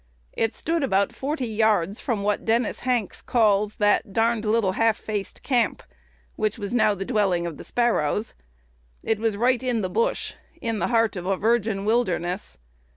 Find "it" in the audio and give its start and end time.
0.33-0.55, 9.03-9.19